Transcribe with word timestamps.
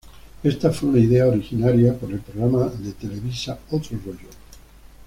Esta 0.41 0.71
fue 0.71 0.89
una 0.89 0.97
idea 0.97 1.27
originaria 1.27 1.93
por 1.95 2.09
el 2.11 2.17
programa 2.21 2.65
de 2.69 2.91
Televisa, 2.93 3.59
Otro 3.69 3.99
Rollo. 4.03 4.29